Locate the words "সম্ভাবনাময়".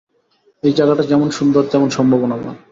1.89-2.57